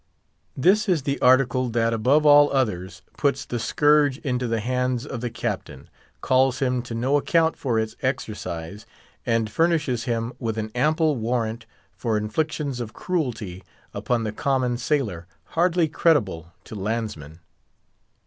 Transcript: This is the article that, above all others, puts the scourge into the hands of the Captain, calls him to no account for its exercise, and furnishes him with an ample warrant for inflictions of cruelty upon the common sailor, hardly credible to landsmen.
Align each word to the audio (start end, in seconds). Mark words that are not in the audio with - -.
This 0.57 0.89
is 0.89 1.03
the 1.03 1.21
article 1.21 1.69
that, 1.69 1.93
above 1.93 2.25
all 2.25 2.51
others, 2.51 3.03
puts 3.17 3.45
the 3.45 3.59
scourge 3.59 4.17
into 4.23 4.47
the 4.47 4.59
hands 4.59 5.05
of 5.05 5.21
the 5.21 5.29
Captain, 5.29 5.91
calls 6.21 6.57
him 6.57 6.81
to 6.81 6.95
no 6.95 7.17
account 7.17 7.55
for 7.55 7.77
its 7.77 7.95
exercise, 8.01 8.87
and 9.27 9.47
furnishes 9.47 10.05
him 10.05 10.33
with 10.39 10.57
an 10.57 10.71
ample 10.73 11.15
warrant 11.17 11.67
for 11.93 12.17
inflictions 12.17 12.79
of 12.79 12.93
cruelty 12.93 13.63
upon 13.93 14.23
the 14.23 14.31
common 14.31 14.75
sailor, 14.79 15.27
hardly 15.43 15.87
credible 15.87 16.51
to 16.63 16.73
landsmen. 16.73 17.37